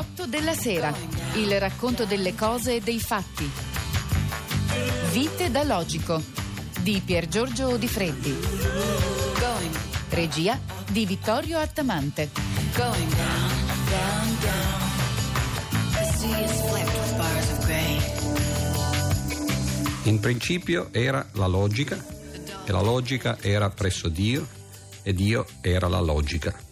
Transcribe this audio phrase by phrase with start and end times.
[0.00, 0.94] L'otto della sera,
[1.34, 3.46] il racconto delle cose e dei fatti.
[5.12, 6.22] Vite da logico
[6.80, 7.86] di Pier Giorgio Di.
[10.08, 12.30] Regia di Vittorio Attamante.
[20.04, 22.02] In principio era la logica
[22.64, 24.48] e la logica era presso Dio
[25.02, 26.68] e Dio era la logica.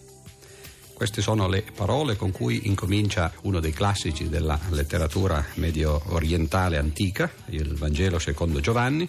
[0.99, 7.31] Queste sono le parole con cui incomincia uno dei classici della letteratura medio orientale antica,
[7.51, 9.07] il Vangelo secondo Giovanni.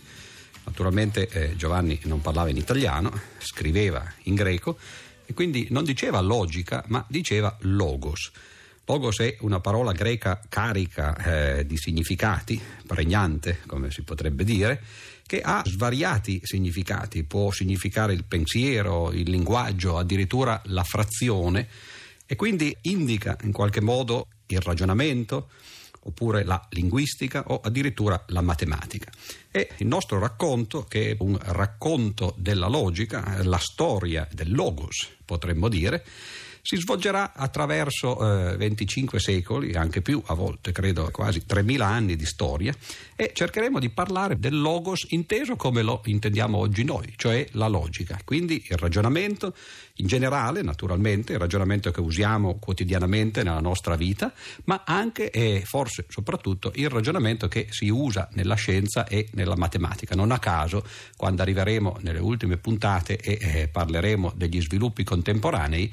[0.66, 4.78] Naturalmente eh, Giovanni non parlava in italiano, scriveva in greco
[5.26, 8.30] e quindi non diceva logica, ma diceva logos.
[8.90, 14.82] Logos è una parola greca carica eh, di significati, pregnante, come si potrebbe dire,
[15.24, 21.68] che ha svariati significati, può significare il pensiero, il linguaggio, addirittura la frazione
[22.26, 25.50] e quindi indica in qualche modo il ragionamento
[26.00, 29.08] oppure la linguistica o addirittura la matematica.
[29.52, 35.68] E il nostro racconto, che è un racconto della logica, la storia del logos, potremmo
[35.68, 36.04] dire,
[36.62, 42.26] si svolgerà attraverso eh, 25 secoli, anche più, a volte credo quasi 3000 anni di
[42.26, 42.74] storia,
[43.16, 48.18] e cercheremo di parlare del logos inteso come lo intendiamo oggi noi, cioè la logica,
[48.24, 49.54] quindi il ragionamento
[50.00, 54.32] in generale, naturalmente, il ragionamento che usiamo quotidianamente nella nostra vita,
[54.64, 60.14] ma anche e forse soprattutto il ragionamento che si usa nella scienza e nella matematica.
[60.14, 60.84] Non a caso,
[61.16, 65.92] quando arriveremo nelle ultime puntate e eh, parleremo degli sviluppi contemporanei,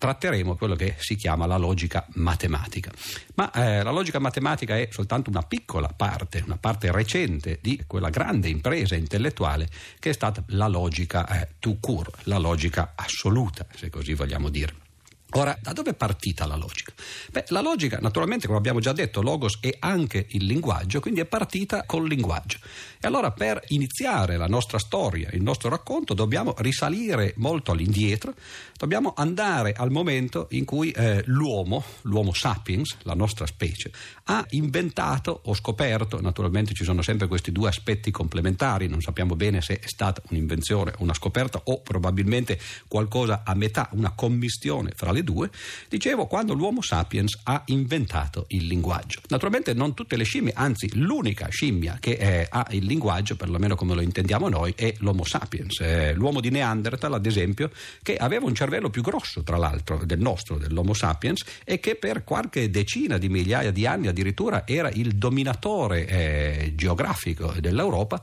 [0.00, 2.90] tratteremo quello che si chiama la logica matematica.
[3.34, 8.08] Ma eh, la logica matematica è soltanto una piccola parte, una parte recente di quella
[8.08, 13.90] grande impresa intellettuale che è stata la logica eh, tout court, la logica assoluta, se
[13.90, 14.88] così vogliamo dire.
[15.34, 16.92] Ora, da dove è partita la logica?
[17.30, 21.24] Beh, la logica, naturalmente, come abbiamo già detto, logos è anche il linguaggio, quindi è
[21.24, 22.58] partita col linguaggio.
[23.00, 28.34] E allora, per iniziare la nostra storia, il nostro racconto, dobbiamo risalire molto all'indietro,
[28.76, 33.92] dobbiamo andare al momento in cui eh, l'uomo, l'uomo sapiens, la nostra specie,
[34.30, 39.60] ha inventato o scoperto, naturalmente ci sono sempre questi due aspetti complementari, non sappiamo bene
[39.60, 45.10] se è stata un'invenzione o una scoperta o probabilmente qualcosa a metà, una commistione fra
[45.10, 45.50] le due,
[45.88, 49.20] dicevo quando l'Homo sapiens ha inventato il linguaggio.
[49.30, 53.96] Naturalmente non tutte le scimmie, anzi l'unica scimmia che eh, ha il linguaggio, perlomeno come
[53.96, 55.80] lo intendiamo noi, è l'Homo sapiens.
[55.80, 60.20] Eh, l'uomo di Neanderthal, ad esempio, che aveva un cervello più grosso, tra l'altro, del
[60.20, 65.16] nostro, dell'Homo sapiens, e che per qualche decina di migliaia di anni addirittura era il
[65.16, 68.20] dominatore eh, geografico dell'Europa,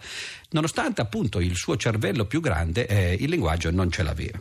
[0.50, 4.40] nonostante appunto il suo cervello più grande, eh, il linguaggio non ce l'aveva.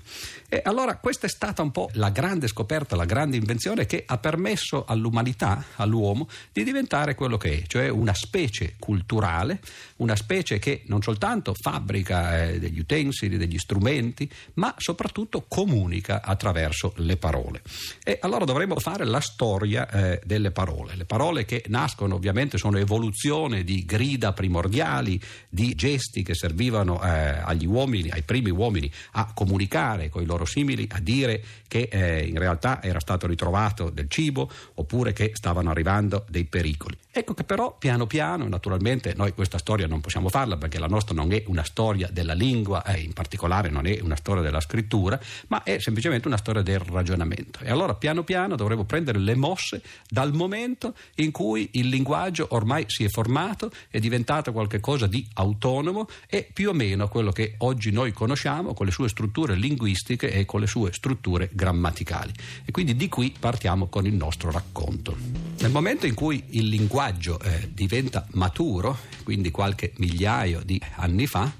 [0.48, 4.18] E allora questa è stata un po' la grande scoperta, la grande invenzione che ha
[4.18, 9.60] permesso all'umanità, all'uomo, di diventare quello che è, cioè una specie culturale,
[9.96, 16.92] una specie che non soltanto fabbrica eh, degli utensili, degli strumenti, ma soprattutto comunica attraverso
[16.96, 17.62] le parole.
[18.04, 20.94] E allora dovremmo fare la storia eh, delle parole.
[20.94, 25.18] Le parole che nascono ovviamente sono evoluzione di grida primordiali,
[25.48, 30.44] di gesti che servivano eh, agli uomini, ai primi uomini, a comunicare con i loro
[30.44, 35.70] simili, a dire che eh, in realtà era stato ritrovato del cibo oppure che stavano
[35.70, 36.96] arrivando dei pericoli.
[37.10, 41.14] Ecco che però piano piano, naturalmente noi questa storia non possiamo farla perché la nostra
[41.14, 45.18] non è una storia della lingua eh, in particolare non è una storia della scrittura,
[45.48, 47.60] ma è semplicemente una storia del ragionamento.
[47.62, 52.84] E allora piano piano dovremo prendere le mosse dal momento in cui il linguaggio ormai
[52.88, 57.90] si è formato, è diventato qualcosa di autonomo è più o meno quello che oggi
[57.90, 62.32] noi conosciamo con le sue strutture linguistiche e con le sue strutture grammaticali.
[62.64, 65.16] E quindi di qui partiamo con il nostro racconto.
[65.58, 71.52] Nel momento in cui il linguaggio eh, diventa maturo, quindi qualche migliaio di anni fa,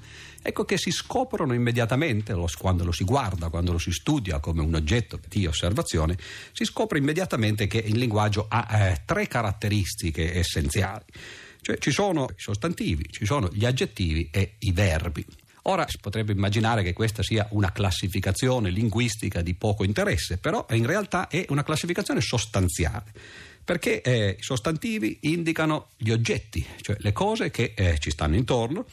[0.47, 4.73] ecco che si scoprono immediatamente, quando lo si guarda, quando lo si studia come un
[4.75, 6.17] oggetto di osservazione,
[6.53, 11.03] si scopre immediatamente che il linguaggio ha eh, tre caratteristiche essenziali.
[11.59, 15.25] Cioè ci sono i sostantivi, ci sono gli aggettivi e i verbi.
[15.63, 20.85] Ora si potrebbe immaginare che questa sia una classificazione linguistica di poco interesse, però in
[20.85, 23.11] realtà è una classificazione sostanziale
[23.67, 28.85] perché eh, i sostantivi indicano gli oggetti, cioè le cose che eh, ci stanno intorno,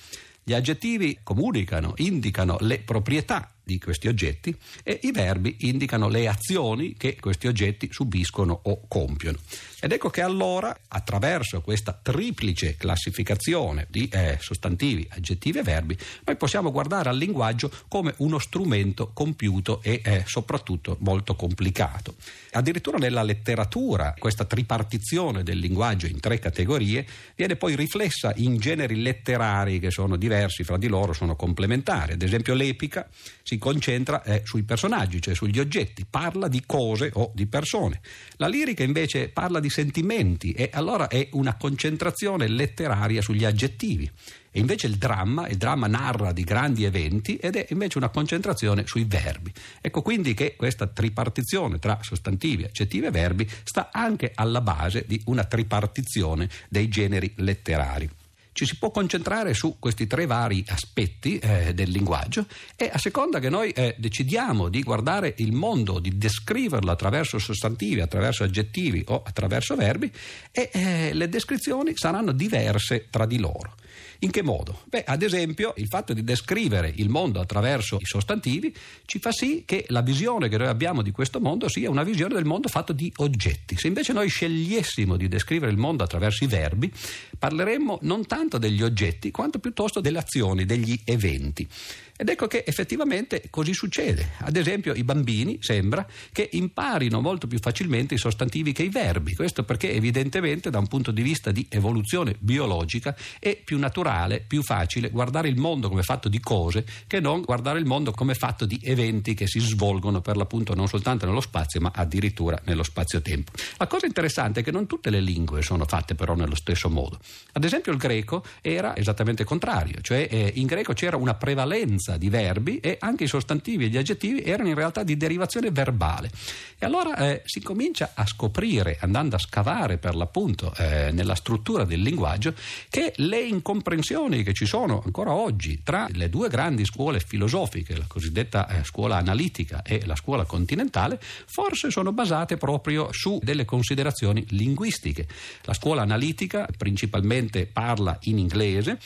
[0.44, 6.94] gli aggettivi comunicano, indicano le proprietà di questi oggetti e i verbi indicano le azioni
[6.98, 9.38] che questi oggetti subiscono o compiono.
[9.84, 15.94] Ed ecco che allora, attraverso questa triplice classificazione di eh, sostantivi, aggettivi e verbi,
[16.24, 22.14] noi possiamo guardare al linguaggio come uno strumento compiuto e eh, soprattutto molto complicato.
[22.52, 27.04] Addirittura nella letteratura questa tripartizione del linguaggio in tre categorie
[27.34, 32.14] viene poi riflessa in generi letterari che sono diversi fra di loro, sono complementari.
[32.14, 33.06] Ad esempio l'epica
[33.42, 38.00] si concentra eh, sui personaggi, cioè sugli oggetti, parla di cose o di persone.
[38.36, 44.08] La lirica invece parla di sentimenti e allora è una concentrazione letteraria sugli aggettivi.
[44.52, 48.86] E invece il dramma, il dramma narra di grandi eventi ed è invece una concentrazione
[48.86, 49.52] sui verbi.
[49.80, 55.20] Ecco quindi che questa tripartizione tra sostantivi, aggettivi e verbi sta anche alla base di
[55.24, 58.08] una tripartizione dei generi letterari
[58.54, 62.46] ci si può concentrare su questi tre vari aspetti eh, del linguaggio
[62.76, 68.00] e a seconda che noi eh, decidiamo di guardare il mondo, di descriverlo attraverso sostantivi,
[68.00, 70.10] attraverso aggettivi o attraverso verbi,
[70.52, 73.74] e, eh, le descrizioni saranno diverse tra di loro.
[74.20, 74.82] In che modo?
[74.86, 78.74] Beh, ad esempio, il fatto di descrivere il mondo attraverso i sostantivi
[79.04, 82.34] ci fa sì che la visione che noi abbiamo di questo mondo sia una visione
[82.34, 83.76] del mondo fatto di oggetti.
[83.76, 86.92] Se invece noi scegliessimo di descrivere il mondo attraverso i verbi,
[87.38, 91.68] parleremmo non tanto degli oggetti quanto piuttosto delle azioni, degli eventi.
[92.16, 94.34] Ed ecco che effettivamente così succede.
[94.38, 99.34] Ad esempio i bambini sembra che imparino molto più facilmente i sostantivi che i verbi.
[99.34, 104.62] Questo perché evidentemente da un punto di vista di evoluzione biologica è più naturale, più
[104.62, 108.64] facile guardare il mondo come fatto di cose che non guardare il mondo come fatto
[108.64, 113.50] di eventi che si svolgono per l'appunto non soltanto nello spazio ma addirittura nello spazio-tempo.
[113.78, 117.18] La cosa interessante è che non tutte le lingue sono fatte però nello stesso modo.
[117.54, 122.16] Ad esempio il greco era esattamente contrario, cioè eh, in greco c'era una prevalenza presenza
[122.18, 126.30] di verbi e anche i sostantivi e gli aggettivi erano in realtà di derivazione verbale.
[126.78, 131.84] E allora eh, si comincia a scoprire, andando a scavare per l'appunto eh, nella struttura
[131.84, 132.54] del linguaggio,
[132.90, 138.04] che le incomprensioni che ci sono ancora oggi tra le due grandi scuole filosofiche, la
[138.06, 144.44] cosiddetta eh, scuola analitica e la scuola continentale, forse sono basate proprio su delle considerazioni
[144.50, 145.26] linguistiche.
[145.62, 148.98] La scuola analitica principalmente parla in inglese,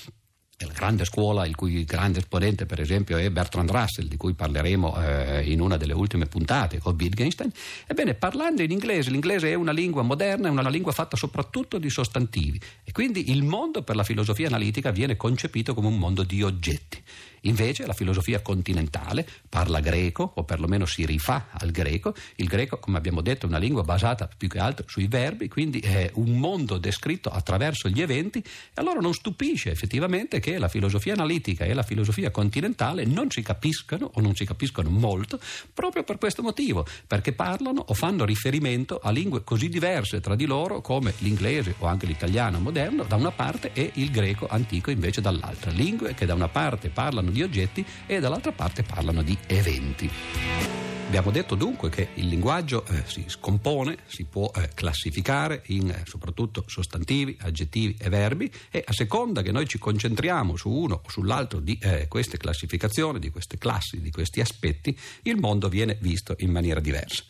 [0.66, 5.00] la grande scuola, il cui grande esponente per esempio è Bertrand Russell, di cui parleremo
[5.00, 7.50] eh, in una delle ultime puntate con Wittgenstein,
[7.86, 11.88] ebbene parlando in inglese, l'inglese è una lingua moderna, è una lingua fatta soprattutto di
[11.88, 16.42] sostantivi e quindi il mondo per la filosofia analitica viene concepito come un mondo di
[16.42, 17.00] oggetti.
[17.42, 22.14] Invece la filosofia continentale parla greco, o perlomeno si rifà al greco.
[22.36, 25.80] Il greco, come abbiamo detto, è una lingua basata più che altro sui verbi, quindi
[25.80, 28.38] è un mondo descritto attraverso gli eventi.
[28.38, 33.42] E allora non stupisce effettivamente che la filosofia analitica e la filosofia continentale non si
[33.42, 35.40] capiscano o non si capiscono molto
[35.72, 40.46] proprio per questo motivo, perché parlano o fanno riferimento a lingue così diverse tra di
[40.46, 45.20] loro come l'inglese o anche l'italiano moderno da una parte e il greco antico invece
[45.20, 45.70] dall'altra.
[45.70, 50.87] Lingue che da una parte parlano parlano di oggetti e dall'altra parte parlano di eventi.
[51.08, 56.02] Abbiamo detto dunque che il linguaggio eh, si scompone, si può eh, classificare in eh,
[56.04, 61.08] soprattutto sostantivi, aggettivi e verbi e a seconda che noi ci concentriamo su uno o
[61.08, 66.34] sull'altro di eh, queste classificazioni, di queste classi, di questi aspetti, il mondo viene visto
[66.40, 67.24] in maniera diversa.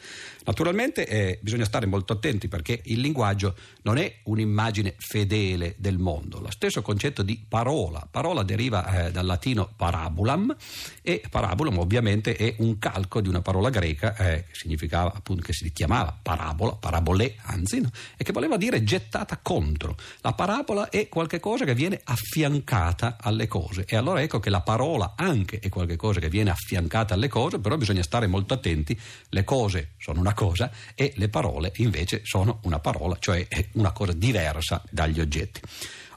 [0.45, 6.41] Naturalmente eh, bisogna stare molto attenti perché il linguaggio non è un'immagine fedele del mondo.
[6.41, 8.09] Lo stesso concetto di parola.
[8.11, 10.57] Parola deriva eh, dal latino parabolam
[11.03, 15.71] e parabolam ovviamente è un calco di una parola greca eh, significava appunto che si
[15.73, 17.91] chiamava parabola, parabolè anzi, no?
[18.17, 19.97] e che voleva dire gettata contro.
[20.21, 25.15] La parabola è qualcosa che viene affiancata alle cose e allora ecco che la parola
[25.17, 28.99] anche è qualcosa che viene affiancata alle cose, però bisogna stare molto attenti.
[29.29, 34.13] Le cose sono una cosa e le parole invece sono una parola, cioè una cosa
[34.13, 35.61] diversa dagli oggetti.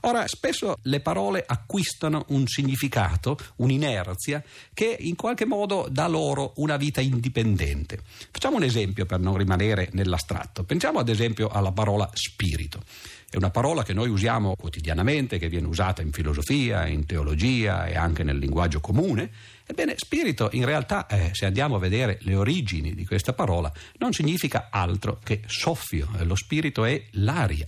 [0.02, 4.44] Ora, spesso le parole acquistano un significato, un'inerzia,
[4.74, 8.00] che in qualche modo dà loro una vita indipendente.
[8.32, 10.64] Facciamo un esempio per non rimanere nell'astratto.
[10.64, 12.82] Pensiamo ad esempio alla parola spirito.
[13.30, 17.96] È una parola che noi usiamo quotidianamente, che viene usata in filosofia, in teologia e
[17.96, 19.30] anche nel linguaggio comune.
[19.68, 24.12] Ebbene, spirito in realtà, eh, se andiamo a vedere le origini di questa parola, non
[24.14, 26.10] significa altro che soffio.
[26.24, 27.68] Lo spirito è l'aria.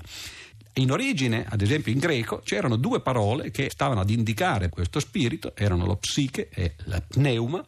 [0.78, 5.54] In origine, ad esempio in greco, c'erano due parole che stavano ad indicare questo spirito,
[5.56, 7.64] erano lo psiche e la pneuma,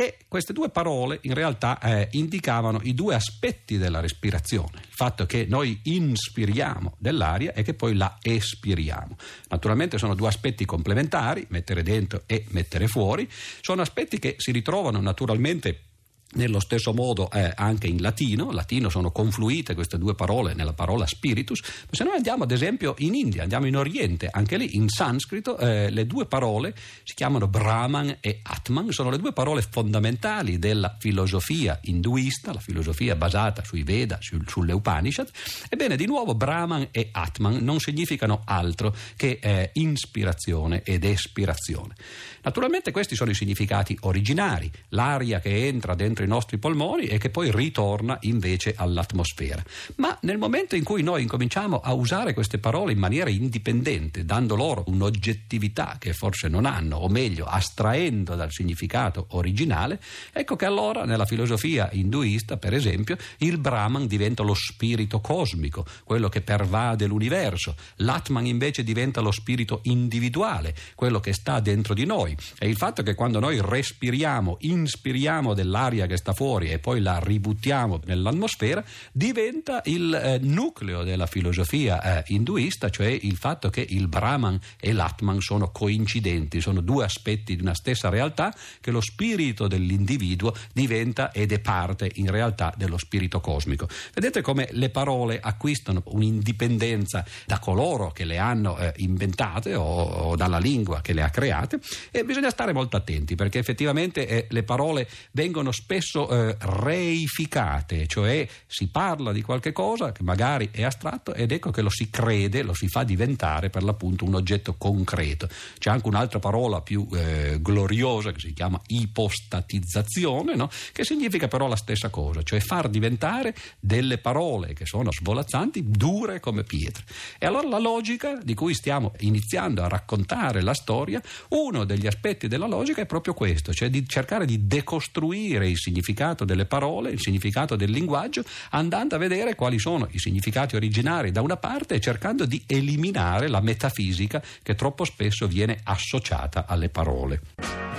[0.00, 5.26] E queste due parole in realtà eh, indicavano i due aspetti della respirazione, il fatto
[5.26, 9.16] che noi inspiriamo dell'aria e che poi la espiriamo.
[9.48, 13.28] Naturalmente sono due aspetti complementari, mettere dentro e mettere fuori,
[13.60, 15.87] sono aspetti che si ritrovano naturalmente
[16.34, 21.06] nello stesso modo eh, anche in latino, latino sono confluite queste due parole nella parola
[21.06, 24.88] spiritus, ma se noi andiamo ad esempio in India, andiamo in Oriente, anche lì in
[24.88, 30.58] sanscrito eh, le due parole si chiamano Brahman e Atman, sono le due parole fondamentali
[30.58, 35.30] della filosofia induista, la filosofia basata sui Veda, sul, sulle Upanishad.
[35.68, 41.94] Ebbene, di nuovo Brahman e Atman non significano altro che eh, ispirazione ed espirazione.
[42.42, 47.30] Naturalmente questi sono i significati originari, l'aria che entra dentro i nostri polmoni e che
[47.30, 49.62] poi ritorna invece all'atmosfera.
[49.96, 54.54] Ma nel momento in cui noi incominciamo a usare queste parole in maniera indipendente, dando
[54.56, 60.00] loro un'oggettività che forse non hanno, o meglio, astraendo dal significato originale,
[60.32, 66.28] ecco che allora nella filosofia induista, per esempio, il Brahman diventa lo spirito cosmico, quello
[66.28, 72.36] che pervade l'universo, l'Atman invece diventa lo spirito individuale, quello che sta dentro di noi,
[72.58, 77.20] è il fatto che quando noi respiriamo, inspiriamo dell'aria che sta fuori e poi la
[77.22, 84.08] ributtiamo nell'atmosfera, diventa il eh, nucleo della filosofia eh, induista, cioè il fatto che il
[84.08, 89.68] Brahman e l'Atman sono coincidenti, sono due aspetti di una stessa realtà, che lo spirito
[89.68, 93.88] dell'individuo diventa ed è parte in realtà dello spirito cosmico.
[94.14, 100.36] Vedete come le parole acquistano un'indipendenza da coloro che le hanno eh, inventate o, o,
[100.36, 104.62] dalla lingua che le ha create e bisogna stare molto attenti perché effettivamente eh, le
[104.62, 111.34] parole vengono spesso eh, reificate, cioè si parla di qualche cosa che magari è astratto
[111.34, 115.48] ed ecco che lo si crede, lo si fa diventare per l'appunto un oggetto concreto.
[115.78, 120.70] C'è anche un'altra parola più eh, gloriosa che si chiama ipostatizzazione, no?
[120.92, 126.40] che significa però la stessa cosa, cioè far diventare delle parole che sono svolazzanti dure
[126.40, 127.04] come pietre.
[127.38, 132.48] E allora la logica di cui stiamo iniziando a raccontare la storia, uno degli aspetti
[132.48, 137.20] della logica è proprio questo, cioè di cercare di decostruire il significato delle parole, il
[137.20, 142.00] significato del linguaggio, andando a vedere quali sono i significati originari da una parte e
[142.00, 147.40] cercando di eliminare la metafisica che troppo spesso viene associata alle parole.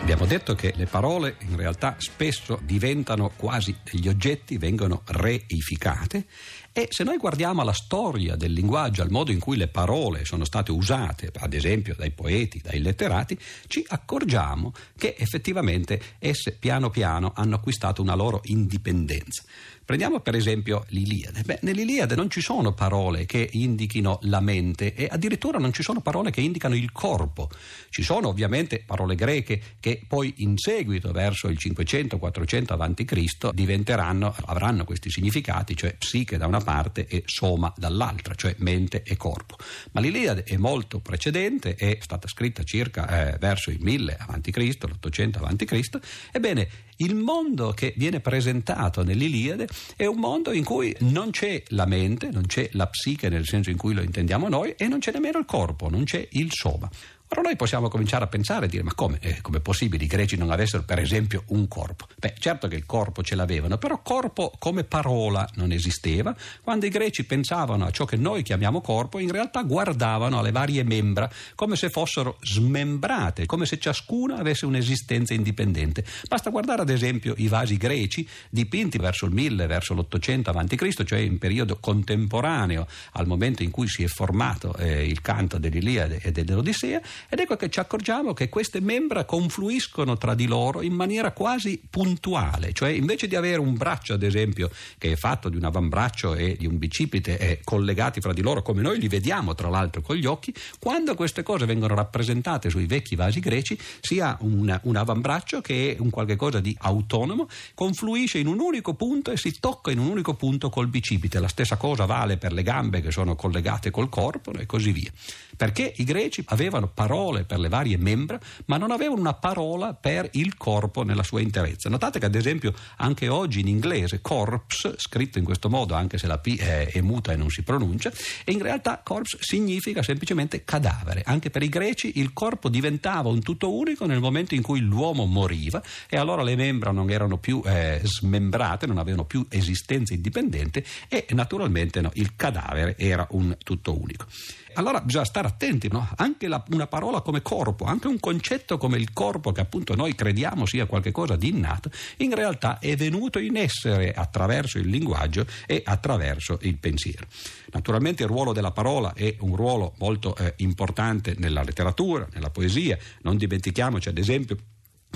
[0.02, 6.26] Abbiamo detto che le parole in realtà spesso diventano quasi degli oggetti, vengono reificate
[6.72, 10.46] e se noi guardiamo alla storia del linguaggio, al modo in cui le parole sono
[10.46, 17.34] state usate, ad esempio dai poeti, dai letterati, ci accorgiamo che effettivamente esse piano piano
[17.36, 19.44] hanno acquistato una loro indipendenza.
[19.90, 21.42] Prendiamo per esempio l'Iliade.
[21.42, 26.00] Beh, nell'Iliade non ci sono parole che indichino la mente e addirittura non ci sono
[26.00, 27.50] parole che indicano il corpo.
[27.90, 34.84] Ci sono ovviamente parole greche che poi in seguito, verso il 500-400 a.C., diventeranno, avranno
[34.84, 39.58] questi significati, cioè psiche da una parte e soma dall'altra, cioè mente e corpo.
[39.92, 45.44] Ma l'Iliade è molto precedente, è stata scritta circa eh, verso il 1000 a.C., l'800
[45.44, 46.00] a.C.
[46.32, 51.86] Ebbene, il mondo che viene presentato nell'Iliade è un mondo in cui non c'è la
[51.86, 55.12] mente, non c'è la psiche nel senso in cui lo intendiamo noi e non c'è
[55.12, 56.90] nemmeno il corpo, non c'è il soma.
[57.32, 59.20] Ora noi possiamo cominciare a pensare e dire ma come?
[59.22, 62.08] Eh, è possibile i greci non avessero per esempio un corpo?
[62.18, 66.36] Beh, certo che il corpo ce l'avevano, però corpo come parola non esisteva.
[66.64, 70.84] Quando i greci pensavano a ciò che noi chiamiamo corpo, in realtà guardavano alle varie
[70.84, 76.04] membra come se fossero smembrate, come se ciascuna avesse un'esistenza indipendente.
[76.28, 81.20] Basta guardare ad esempio i vasi greci dipinti verso il 1000, verso l'800 a.C., cioè
[81.20, 86.32] in periodo contemporaneo al momento in cui si è formato eh, il canto dell'Iliade e
[86.32, 91.32] dell'Odissea ed ecco che ci accorgiamo che queste membra confluiscono tra di loro in maniera
[91.32, 95.64] quasi puntuale, cioè invece di avere un braccio, ad esempio, che è fatto di un
[95.64, 99.70] avambraccio e di un bicipite eh, collegati fra di loro, come noi li vediamo tra
[99.70, 104.38] l'altro con gli occhi, quando queste cose vengono rappresentate sui vecchi vasi greci, si ha
[104.42, 109.32] un, un avambraccio che è un qualche cosa di autonomo, confluisce in un unico punto
[109.32, 111.40] e si tocca in un unico punto col bicipite.
[111.40, 115.12] La stessa cosa vale per le gambe che sono collegate col corpo e così via.
[115.56, 119.96] Perché i greci avevano parole parole per le varie membra, ma non avevano una parola
[119.96, 121.90] per il corpo nella sua interezza.
[121.90, 126.28] Notate che ad esempio anche oggi in inglese corpse, scritto in questo modo, anche se
[126.28, 128.12] la P è, è muta e non si pronuncia,
[128.44, 131.24] e in realtà corpse significa semplicemente cadavere.
[131.26, 135.26] Anche per i greci il corpo diventava un tutto unico nel momento in cui l'uomo
[135.26, 140.86] moriva e allora le membra non erano più eh, smembrate, non avevano più esistenza indipendente
[141.08, 144.28] e naturalmente no, il cadavere era un tutto unico.
[144.74, 146.08] Allora bisogna stare attenti, no?
[146.16, 149.96] anche la, una parola parola come corpo, anche un concetto come il corpo che appunto
[149.96, 155.46] noi crediamo sia qualcosa di innato, in realtà è venuto in essere attraverso il linguaggio
[155.66, 157.26] e attraverso il pensiero.
[157.72, 162.98] Naturalmente il ruolo della parola è un ruolo molto eh, importante nella letteratura, nella poesia,
[163.22, 164.58] non dimentichiamoci ad esempio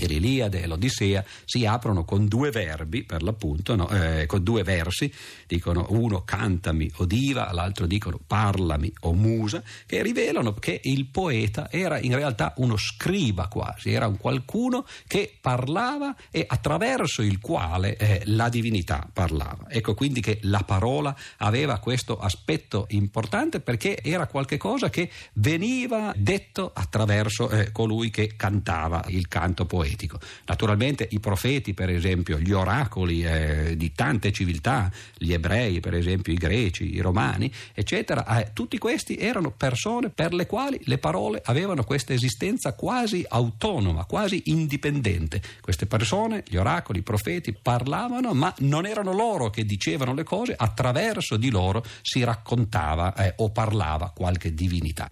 [0.04, 3.90] che l'Iliade e l'Odissea si aprono con due verbi, per l'appunto, no?
[3.90, 5.12] eh, con due versi,
[5.48, 11.72] dicono uno cantami o diva, l'altro dicono parlami o musa, che rivelano che il poeta
[11.72, 17.96] era in realtà uno scriba quasi, era un qualcuno che parlava e attraverso il quale
[17.96, 19.68] eh, la divinità parlava.
[19.70, 26.72] Ecco quindi che la parola aveva questo aspetto importante perché era qualcosa che veniva detto
[26.74, 30.20] attraverso eh, colui che cantava il canto poetico poetico.
[30.46, 36.34] Naturalmente i profeti, per esempio, gli oracoli eh, di tante civiltà, gli ebrei, per esempio,
[36.34, 41.42] i greci, i romani, eccetera, eh, tutti questi erano persone per le quali le parole
[41.46, 45.42] avevano questa esistenza quasi autonoma, quasi indipendente.
[45.62, 50.56] Queste persone, gli oracoli, i profeti, parlavano, ma non erano loro che dicevano le cose,
[50.58, 55.10] attraverso di loro si raccontava eh, o parlava qualche divinità.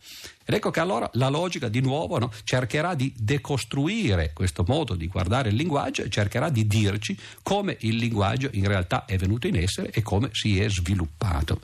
[0.51, 5.08] Ed ecco che allora la logica di nuovo no, cercherà di decostruire questo modo di
[5.08, 9.55] guardare il linguaggio e cercherà di dirci come il linguaggio in realtà è venuto in
[9.55, 11.62] essere e come si è sviluppato.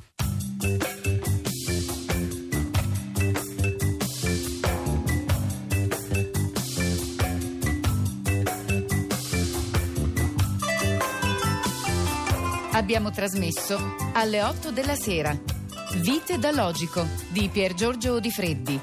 [12.72, 13.77] Abbiamo trasmesso
[14.13, 15.56] alle 8 della sera
[16.00, 18.80] Vite da Logico di Pier Giorgio Di.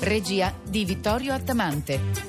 [0.00, 2.27] Regia di Vittorio Attamante.